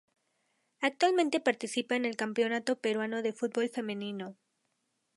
[0.79, 4.35] Actualmente participa en el Campeonato Peruano de Fútbol Femenino.